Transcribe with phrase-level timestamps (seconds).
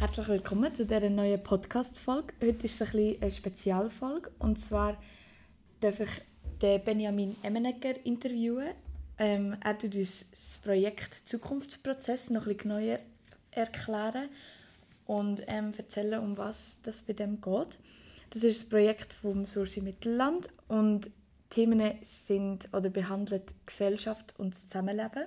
[0.00, 2.32] Herzlich willkommen zu dieser neuen Podcast-Folge.
[2.40, 4.30] Heute ist es ein bisschen eine Spezialfolge.
[4.38, 4.96] Und zwar
[5.80, 6.10] darf ich
[6.62, 8.74] den Benjamin Emmenegger interviewen.
[9.18, 13.00] Ähm, er tut uns das Projekt Zukunftsprozess noch bisschen genauer
[13.50, 14.28] erklären
[15.06, 17.76] und ähm, erzählen, um was das bei dem geht.
[18.30, 21.10] Das ist das Projekt vom Sursi Mittelland und
[21.50, 25.24] Themen sind oder behandelt Gesellschaft und Zusammenleben.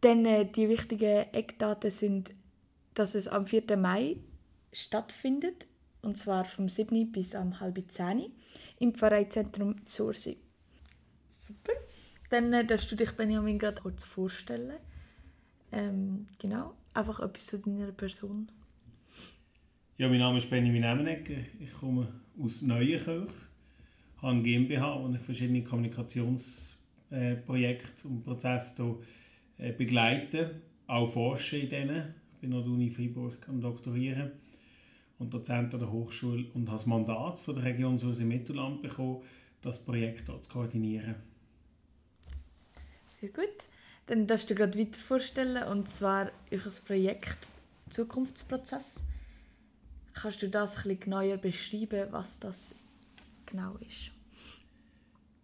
[0.00, 2.32] Dann äh, die wichtigen Eckdaten sind,
[2.94, 3.76] dass es am 4.
[3.76, 4.16] Mai
[4.72, 5.66] stattfindet,
[6.02, 7.12] und zwar vom 7.
[7.12, 8.32] bis am halb 10.
[8.78, 10.38] im Pfarreizentrum Zursi.
[11.28, 11.72] Super.
[12.30, 14.72] Dann äh, darfst du dich, Benjamin, gerade kurz vorstellen.
[15.72, 18.50] Ähm, genau, einfach etwas zu deiner Person.
[19.98, 21.44] Ja, mein Name ist Benjamin Emmenegger.
[21.58, 22.08] Ich komme
[22.40, 23.30] aus Neuenkirch,
[24.22, 28.96] habe GmbH, wo ich verschiedene Kommunikationsprojekte und Prozesse
[29.56, 32.14] hier äh, begleite, auch forsche in denen.
[32.40, 34.30] Ich bin an der Uni Freiburg am Doktorieren
[35.18, 39.20] und Dozent an der Hochschule und habe das Mandat von der Region Surse Mittelland bekommen,
[39.60, 41.16] das Projekt dort zu koordinieren.
[43.20, 43.44] Sehr gut.
[44.06, 47.48] Dann darfst du gerade weiter vorstellen, und zwar euer Projekt
[47.90, 49.02] Zukunftsprozess.
[50.14, 52.74] Kannst du das ein bisschen genauer beschreiben, was das
[53.44, 54.12] genau ist?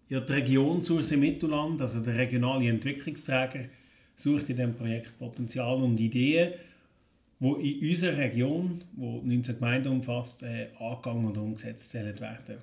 [0.08, 3.66] Ja, die Region Surse Mittelland, also der regionale Entwicklungsträger,
[4.14, 6.54] sucht in diesem Projekt Potenzial und Ideen,
[7.38, 12.58] die in unserer Region, die 19 Gemeinden umfasst, äh, angegangen und umgesetzt werden.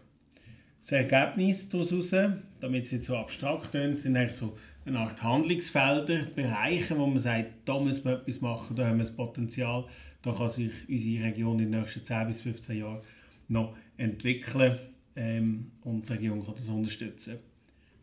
[0.79, 2.13] Das Ergebnis daraus,
[2.59, 7.19] damit es jetzt so abstrakt klingt, sind eigentlich so eine Art Handlungsfelder, Bereiche, wo man
[7.19, 9.85] sagt, da muss man etwas machen, da haben wir das Potenzial,
[10.21, 13.01] da kann sich unsere Region in den nächsten 10 bis 15 Jahren
[13.47, 14.77] noch entwickeln
[15.15, 17.37] ähm, und die Region kann das unterstützen.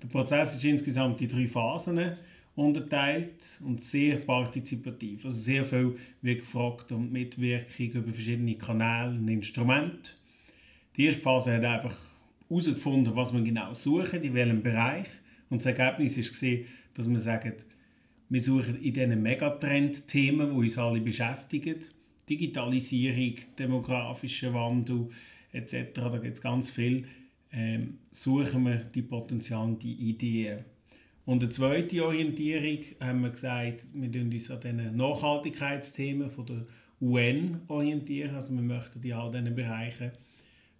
[0.02, 2.00] Der Prozess ist insgesamt in drei Phasen
[2.54, 5.24] unterteilt und sehr partizipativ.
[5.24, 10.12] Also sehr viel wird gefragt und Mitwirkung über verschiedene Kanäle und Instrumente.
[10.96, 11.96] Die erste Phase hat einfach
[12.48, 15.06] herausgefunden, was man genau suchen, in welchem Bereich.
[15.48, 17.54] Und das Ergebnis gesehen, dass wir sagen,
[18.28, 21.76] wir suchen in diesen Megatrend-Themen, die uns alle beschäftigen,
[22.28, 25.08] Digitalisierung, demografischer Wandel
[25.52, 27.08] etc., da gibt es ganz viel,
[27.52, 30.64] ähm, suchen wir die Potenziale, die Ideen.
[31.26, 36.66] Und eine zweite Orientierung haben wir gesagt, wir orientieren uns an diesen Nachhaltigkeitsthemen von der
[37.00, 38.34] UN orientieren.
[38.34, 40.12] Also wir möchten in all diesen Bereichen,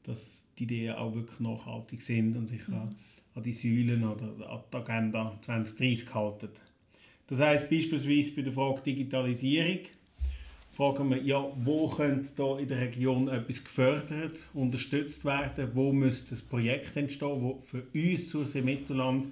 [0.02, 2.74] dass die Ideen auch wirklich nachhaltig sind und sich mhm.
[2.74, 2.96] an,
[3.42, 6.48] die Säulen oder an die Agenda 2030 halten.
[7.26, 9.78] Das heißt beispielsweise bei der Frage Digitalisierung
[10.72, 16.34] fragen wir, ja, wo könnte da in der Region etwas gefördert, unterstützt werden, wo müsste
[16.34, 19.28] ein Projekt entstehen, wo für uns dem Mittelland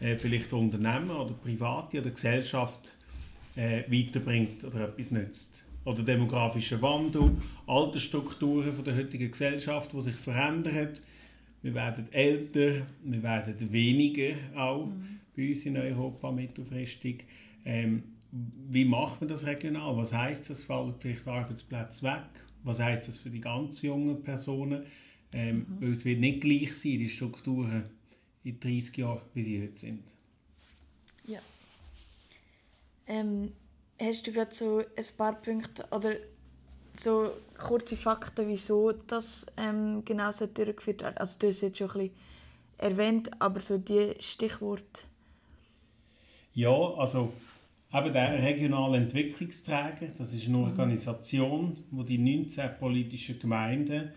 [0.00, 2.96] äh, vielleicht Unternehmen oder Private oder Gesellschaft
[3.56, 5.62] äh, weiterbringt oder etwas nützt.
[5.84, 7.30] Oder demografischer Wandel,
[7.66, 10.90] Altersstrukturen von der heutigen Gesellschaft, die sich verändern.
[11.62, 15.20] Wir werden älter, wir werden weniger auch mhm.
[15.36, 17.24] bei uns in Europa mittelfristig.
[17.64, 18.02] Ähm,
[18.32, 19.96] wie macht man das regional?
[19.96, 20.62] Was heißt das?
[20.62, 22.22] Fallen vielleicht Arbeitsplätze weg?
[22.62, 24.82] Was heißt das für die ganz jungen Personen?
[25.32, 25.64] Ähm, mhm.
[25.80, 27.84] Weil es wird nicht gleich sein, die Strukturen
[28.44, 30.02] in 30 Jahren, wie sie heute sind.
[31.26, 31.40] Ja.
[33.06, 33.52] Ähm,
[34.00, 36.14] hast du gerade so ein paar Punkte oder
[36.94, 41.18] so kurze Fakten, wieso das ähm, genau so durchgeführt wird?
[41.18, 42.16] Also du hast es jetzt schon ein bisschen
[42.78, 45.02] erwähnt, aber so die Stichworte.
[46.54, 47.32] Ja, also
[47.92, 50.64] eben der regionale Entwicklungsträger, das ist eine mhm.
[50.64, 54.12] Organisation, wo die 19 politischen Gemeinden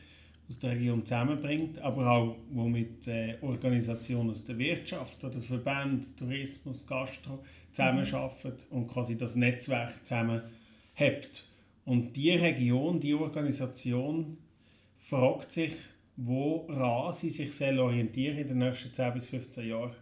[0.50, 6.18] aus der Region zusammenbringt, aber auch wo mit äh, Organisationen aus der Wirtschaft oder Verband,
[6.18, 8.78] Tourismus, Gastro zusammenarbeitet mhm.
[8.78, 11.46] und quasi das Netzwerk zusammenhebt.
[11.86, 14.38] Und die Region, die Organisation
[14.98, 15.74] fragt sich,
[16.16, 19.96] woran sie sich orientieren in den nächsten 10 bis 15 Jahren.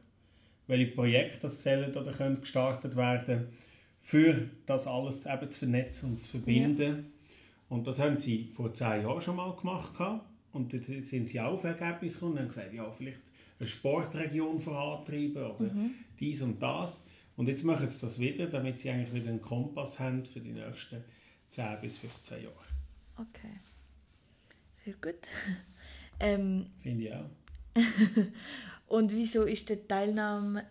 [0.67, 3.47] Welche Projekte das sollen oder können gestartet werden,
[3.99, 6.81] für das alles eben zu vernetzen und zu verbinden.
[6.81, 7.03] Ja.
[7.69, 9.93] Und das haben sie vor zehn Jahren schon mal gemacht.
[10.53, 13.21] Und dann sind sie auch auf Ergebnis gekommen und haben gesagt, ja, vielleicht
[13.59, 15.91] eine Sportregion vorantreiben oder mhm.
[16.19, 17.05] dies und das.
[17.37, 20.51] Und jetzt machen sie das wieder, damit sie eigentlich wieder einen Kompass haben für die
[20.51, 21.03] nächsten
[21.49, 22.55] 10 bis 15 Jahre.
[23.17, 23.59] Okay.
[24.73, 25.27] Sehr gut.
[26.19, 27.29] ähm, Finde ich auch.
[28.87, 30.65] und wieso ist die Teilnahme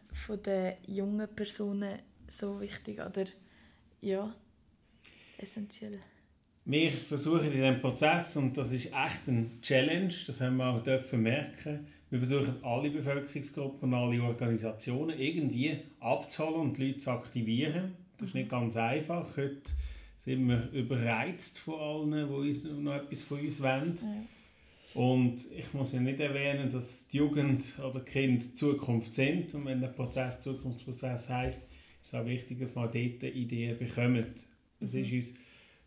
[0.45, 3.25] der jungen Personen so wichtig oder
[4.01, 4.35] ja,
[5.39, 6.01] essentiell?
[6.65, 10.83] Wir versuchen in diesem Prozess, und das ist echt ein Challenge, das haben wir auch
[10.83, 17.11] dürfen merken, wir versuchen alle Bevölkerungsgruppen und alle Organisationen irgendwie abzuholen und die Leute zu
[17.13, 17.95] aktivieren.
[18.19, 19.25] Das ist nicht ganz einfach.
[19.37, 19.71] Heute
[20.17, 23.95] sind wir überreizt von allen, die uns noch etwas von uns wollen.
[23.97, 25.01] Ja.
[25.01, 29.55] Und ich muss ja nicht erwähnen, dass die Jugend oder Kind Zukunft sind.
[29.55, 31.69] Und wenn der Prozess Zukunftsprozess heißt, ist
[32.03, 34.47] es auch wichtig, dass man dort Ideen bekommt.
[34.81, 35.01] Es mhm.
[35.01, 35.35] ist uns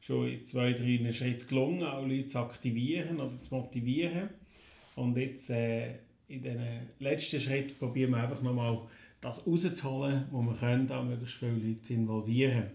[0.04, 4.30] schon in zwei, drei Schritten gelungen, auch Leute zu aktivieren oder zu motivieren.
[4.96, 5.94] Und jetzt äh,
[6.28, 6.60] in den
[7.00, 8.80] letzten Schritt probieren wir einfach nochmal
[9.22, 12.66] das rauszuholen, wo wir können, da möglichst viele Leute zu involvieren.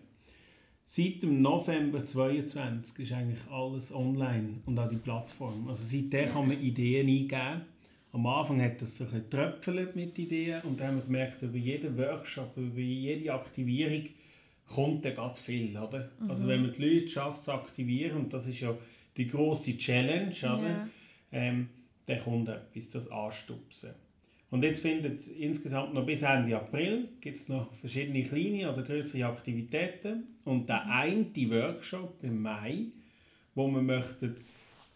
[0.84, 5.68] Seit dem November 2022 ist eigentlich alles online und auch die Plattform.
[5.68, 7.66] Also seitdem kann man Ideen eingeben.
[8.10, 11.58] Am Anfang hat das so ein bisschen mit Ideen und dann haben wir gemerkt, über
[11.58, 14.04] jeden Workshop, über jede Aktivierung
[14.68, 15.76] kommt dann ganz viel.
[15.76, 16.10] Oder?
[16.20, 16.30] Mhm.
[16.30, 18.76] Also wenn man die Leute schafft zu aktivieren, und das ist ja
[19.16, 20.88] die große Challenge, oder?
[21.32, 21.68] Ähm,
[22.06, 23.90] dann kommt etwas, das Anstupsen.
[24.50, 30.24] Und jetzt findet insgesamt noch bis Ende April gibt's noch verschiedene kleine oder größere Aktivitäten
[30.44, 32.86] und der eine Workshop im Mai,
[33.54, 34.36] wo wir möchten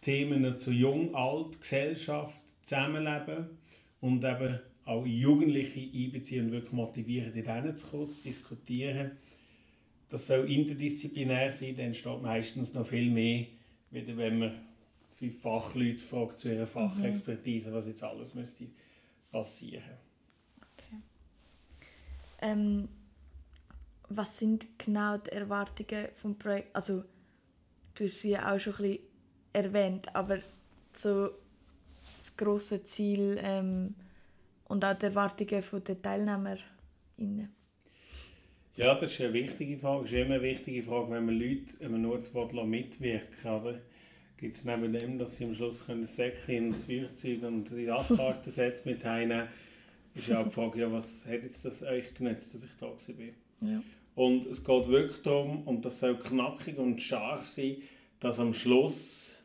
[0.01, 3.51] Themen zu Jung, Alt, Gesellschaft, Zusammenleben
[4.01, 9.13] und eben auch Jugendliche einbeziehen und wirklich motivieren, dort zu zu diskutieren.
[10.13, 13.47] Das soll interdisziplinär sein, dann entsteht meistens noch viel mehr,
[13.91, 14.61] wieder wenn man
[15.19, 18.67] fünf Fachleute fragt zu ihrer Fachexpertise, was jetzt alles müsste
[19.31, 19.97] passieren.
[20.61, 21.01] Okay.
[22.43, 22.89] Ähm,
[24.11, 26.77] was sind genau die Erwartungen vom Projekt?
[26.77, 27.05] Also
[27.95, 28.99] du hast es ja auch schon ein bisschen
[29.55, 30.41] erwähnt, aber
[30.93, 31.31] so
[32.19, 33.95] das große Ziel ähm,
[34.67, 37.62] und auch die Erwartungen der TeilnehmerInnen.
[38.77, 40.03] Ja, das ist eine wichtige Frage.
[40.03, 43.81] Das ist immer eine wichtige Frage, wenn man Leute an einem Ort mitwirken oder?
[44.39, 48.83] Gibt es neben dem, dass sie am Schluss können Säcke ins Feuerzeug und die Gaskartensätze
[48.89, 49.49] mit heimnehmen
[50.15, 52.87] ist ja auch die Frage, ja, was hat jetzt das euch genützt, dass ich da
[52.87, 53.69] war.
[53.69, 53.83] Ja.
[54.15, 57.77] Und es geht wirklich darum, und das soll knackig und scharf sein,
[58.21, 59.43] dass am Schluss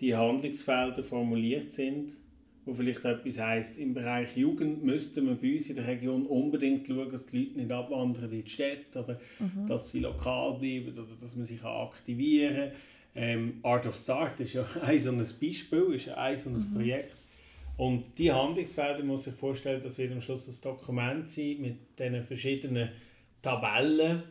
[0.00, 2.12] die Handlungsfelder formuliert sind,
[2.70, 6.86] wo vielleicht etwas heisst, im Bereich Jugend müsste man bei uns in der Region unbedingt
[6.86, 9.66] schauen, dass die Leute nicht abwandern in die Städte oder mhm.
[9.66, 12.72] dass sie lokal bleiben oder dass man sich aktivieren kann
[13.14, 16.54] ähm, Art of Start ist ja ein so ein Beispiel, ist ja ein so ein
[16.54, 16.74] mhm.
[16.74, 17.16] Projekt.
[17.76, 22.24] Und die Handlungsfelder muss sich vorstellen, dass wir am Schluss ein Dokument sein mit diesen
[22.24, 22.90] verschiedenen
[23.40, 24.22] Tabellen.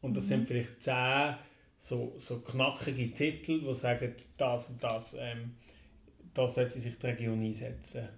[0.00, 0.28] Und das mhm.
[0.28, 1.34] sind vielleicht zehn
[1.78, 5.52] so, so knackige Titel, die sagen, das und das, ähm,
[6.36, 8.08] da sollte sich die Region einsetzen.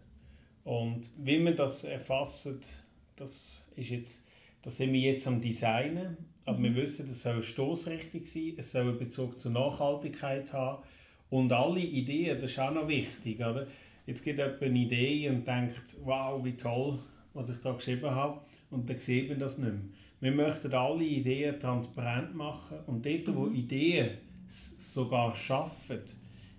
[0.65, 2.49] Und wie man das erfasst,
[3.17, 4.27] das ist jetzt,
[4.63, 6.17] das sind wir jetzt am Designen.
[6.45, 10.83] Aber wir wissen, es soll stoßrichtig sein, es soll einen Bezug zur Nachhaltigkeit haben.
[11.31, 13.39] Und alle Ideen, das ist auch noch wichtig.
[13.39, 13.67] Oder?
[14.07, 16.99] Jetzt gibt jemand eine Idee und denkt, wow, wie toll,
[17.35, 18.41] was ich da geschrieben habe.
[18.71, 19.83] Und dann sieht man das nicht mehr.
[20.21, 23.55] Wir möchten alle Ideen transparent machen und dort, wo mhm.
[23.55, 24.11] Ideen
[24.49, 26.01] sogar schaffen,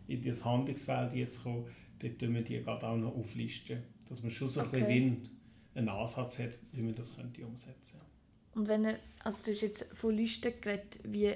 [0.10, 1.66] in das Handlungsfeld jetzt kommen,
[2.00, 3.84] dort tun wir die gerade auch noch auflisten.
[4.08, 4.82] Dass man schon so okay.
[4.82, 5.30] ein bisschen
[5.76, 8.10] einen Ansatz hat, wie man das könnte umsetzen könnte.
[8.56, 11.34] Und wenn er, also du hast jetzt von Listen geredet, wie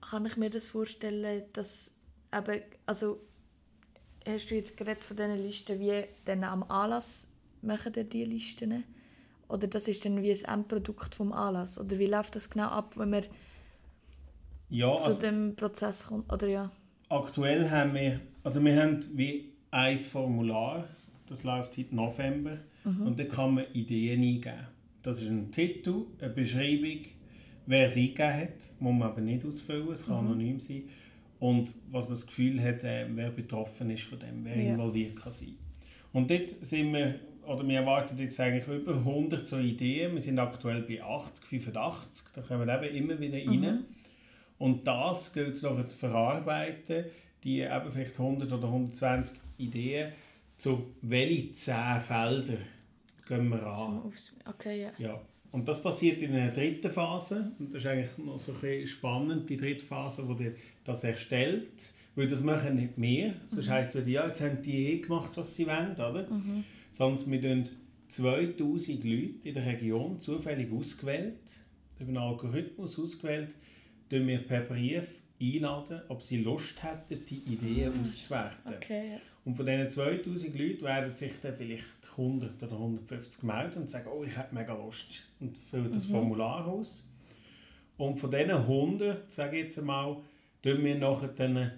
[0.00, 1.96] kann ich mir das vorstellen, dass
[2.32, 3.20] eben, also
[4.26, 7.32] hast du jetzt geredet von diesen Listen, wie dann am Anlass
[7.62, 8.84] machen ihr diese Listen?
[9.48, 11.78] Oder das ist dann wie ein Endprodukt vom Anlass?
[11.78, 13.24] Oder wie läuft das genau ab, wenn wir
[14.68, 16.32] ja, zu also dem Prozess kommt?
[16.32, 16.70] Oder ja?
[17.12, 20.88] Aktuell haben wir, also wir haben wie ein Formular,
[21.28, 23.06] das läuft seit November mhm.
[23.06, 24.66] und da kann man Ideen eingeben.
[25.02, 27.00] Das ist ein Titel, eine Beschreibung,
[27.66, 28.48] wer es eingegeben hat,
[28.80, 30.30] muss man aber nicht ausfüllen, es kann mhm.
[30.30, 30.84] anonym sein.
[31.38, 34.72] Und was man das Gefühl hat, äh, wer betroffen ist von dem, wer ja.
[34.72, 35.56] involviert kann sein.
[36.14, 37.16] Und jetzt sind wir,
[37.46, 42.32] oder wir erwarten jetzt eigentlich über 100 so Ideen, wir sind aktuell bei 80, 85,
[42.34, 43.60] da kommen wir eben immer wieder rein.
[43.60, 43.84] Mhm.
[44.62, 47.06] Und das gilt es noch zu verarbeiten,
[47.42, 50.12] die eben vielleicht 100 oder 120 Ideen,
[50.56, 52.58] zu welchen 10 Feldern
[53.26, 54.12] gehen wir an.
[54.48, 54.92] Okay, ja.
[54.98, 55.20] ja.
[55.50, 57.50] Und das passiert in einer dritten Phase.
[57.58, 60.52] Und das ist eigentlich noch so ein spannend, die dritte Phase, wo die
[60.84, 61.90] das erstellt.
[62.14, 63.34] Weil das machen nicht mehr.
[63.46, 63.70] Sonst mhm.
[63.72, 66.30] heisst es, ja, jetzt haben die eh gemacht, was sie wollen, oder?
[66.30, 66.62] Mhm.
[66.92, 67.68] Sondern wir tun
[68.10, 71.40] 2000 Leute in der Region zufällig ausgewählt,
[71.98, 73.56] über einen Algorithmus ausgewählt,
[74.12, 75.04] tun wir per Brief
[75.40, 78.02] einladen, ob sie Lust hätten, die Ideen mhm.
[78.02, 78.74] auszuwerten.
[78.74, 79.18] Okay, ja.
[79.44, 84.08] Und von diesen 2000 Leuten werden sich dann vielleicht 100 oder 150 melden und sagen,
[84.14, 85.08] oh, ich hätte mega Lust
[85.40, 86.12] und füllen das mhm.
[86.12, 87.08] Formular aus.
[87.96, 90.18] Und von diesen 100, sage ich jetzt einmal,
[90.62, 91.72] tun wir nachher dann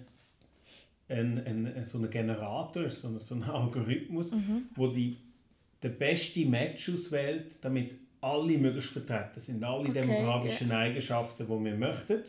[1.07, 4.67] einen, einen, so einen Generator, so einen, so einen Algorithmus, mhm.
[4.75, 5.17] wo die
[5.81, 10.79] den besten Match auswählt, damit alle möglichst vertreten sind, alle okay, demografischen yeah.
[10.79, 12.23] Eigenschaften, die wir möchten.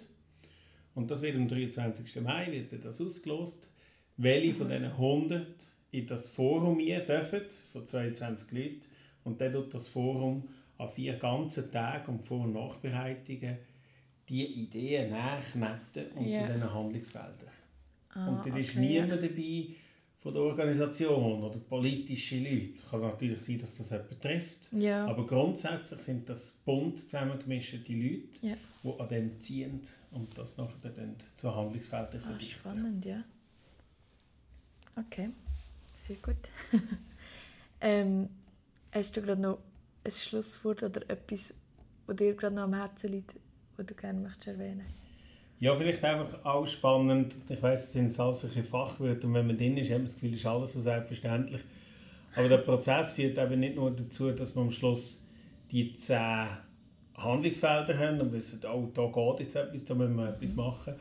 [0.95, 2.21] Und das wird am 23.
[2.21, 3.71] Mai wird das ausgelost.
[4.19, 4.57] Welche mhm.
[4.57, 5.47] von diesen 100
[5.93, 8.83] in das Forum hier dürfen, von 22 Leuten.
[9.25, 13.57] Und dann tut das Forum an vier ganzen Tagen und Vor- und Nachbereitungen
[14.29, 16.47] die Ideen nachknetten und yeah.
[16.47, 17.50] zu diesen Handlungsfeldern.
[18.11, 19.69] Ah, und da okay, ist niemand dabei
[20.26, 22.73] von der Organisation oder politische Leute.
[22.75, 25.06] Es kann natürlich sein, dass das jemand trifft, ja.
[25.06, 28.56] aber grundsätzlich sind das bunt zusammengemischte Leute, ja.
[28.83, 32.59] die an dem ziehen und das nachher dann zu Handlungsfeldern ah, verdichten.
[32.59, 33.23] Spannend, ja.
[34.97, 35.28] Okay,
[35.97, 36.35] sehr gut.
[37.80, 38.28] ähm,
[38.90, 39.61] hast du gerade noch
[40.02, 41.54] ein Schlusswort oder etwas,
[42.09, 43.37] was dir gerade noch am Herzen liegt,
[43.76, 45.06] was du gerne möchtest erwähnen
[45.59, 47.35] Ja, vielleicht einfach auch spannend.
[47.49, 50.15] Ich weiß, es sind alles solche Fachwörter und wenn man drin ist, hat man das
[50.15, 51.63] Gefühl, ist alles so selbstverständlich.
[52.35, 55.27] Aber der Prozess führt eben nicht nur dazu, dass man am Schluss
[55.71, 56.49] die zehn
[57.17, 60.95] Handlungsfelder haben und wissen, oh, da geht jetzt etwas, da müssen wir etwas machen,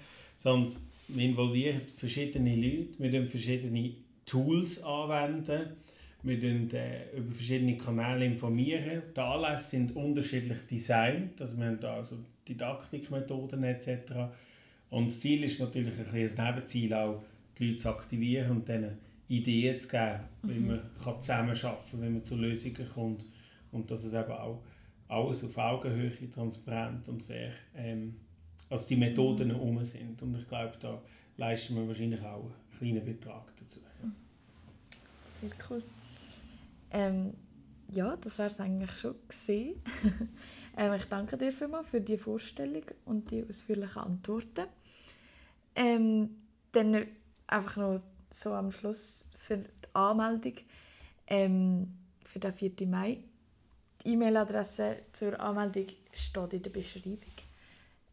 [1.09, 3.93] man involviert verschiedene Leute, wir verschiedene
[4.25, 5.75] Tools anwenden,
[6.23, 8.25] wir informieren äh, über verschiedene Kanäle.
[8.25, 9.03] informieren.
[9.15, 13.89] Die Anlässe sind unterschiedlich designt, also wir haben da also Didaktikmethoden etc.
[14.89, 17.21] Und das Ziel ist natürlich ein, ein Nebenziel auch,
[17.57, 20.49] die Leute zu aktivieren und ihnen Ideen zu geben, mhm.
[20.49, 23.25] wie man kann zusammenarbeiten kann, wie man zu Lösungen kommt
[23.71, 24.61] und dass es eben auch
[25.07, 28.15] alles auf Augenhöhe, transparent und fair, ähm,
[28.69, 29.59] also die Methoden mhm.
[29.59, 30.21] um sind.
[30.21, 31.01] Und ich glaube, da
[31.37, 33.79] leisten wir wahrscheinlich auch einen kleinen Betrag dazu.
[34.01, 34.09] Ja.
[35.41, 35.83] Sehr cool.
[36.91, 37.33] Ähm,
[37.91, 39.15] ja, das wäre es eigentlich schon.
[40.77, 44.67] ähm, ich danke dir vielmals für die Vorstellung und die ausführlichen Antworten.
[45.75, 46.29] Ähm,
[46.71, 47.05] dann
[47.47, 50.53] einfach noch so am Schluss für die Anmeldung
[51.27, 52.71] ähm, für den 4.
[52.87, 53.19] Mai.
[54.03, 57.19] Die E-Mail-Adresse zur Anmeldung steht in der Beschreibung.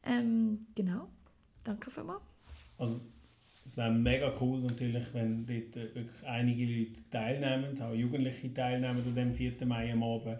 [0.05, 1.09] Ähm, genau,
[1.65, 2.23] danke vielmals.
[2.79, 3.01] Also
[3.65, 9.15] es wäre mega cool natürlich, wenn dort wirklich einige Leute teilnehmen, auch Jugendliche teilnehmen an
[9.15, 9.67] dem 4.
[9.67, 10.39] Mai am Abend.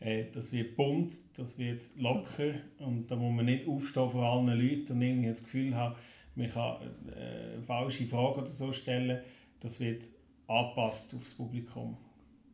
[0.00, 4.46] Äh, das wird bunt, das wird locker und da muss man nicht aufstehen vor allen
[4.46, 5.94] Leuten und irgendwie das Gefühl haben,
[6.34, 6.76] man kann
[7.14, 9.20] äh, falsche Frage oder so stellen.
[9.60, 10.04] Das wird
[10.46, 11.96] angepasst aufs Publikum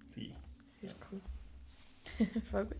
[0.09, 0.33] sein.
[0.71, 1.21] Sehr cool.
[2.45, 2.77] Voll gut.